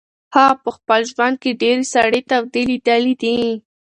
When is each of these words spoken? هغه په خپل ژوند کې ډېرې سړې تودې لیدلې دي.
هغه 0.35 0.55
په 0.63 0.69
خپل 0.77 0.99
ژوند 1.11 1.35
کې 1.41 1.51
ډېرې 1.61 1.85
سړې 1.93 2.21
تودې 2.29 2.61
لیدلې 2.71 3.13
دي. 3.21 3.35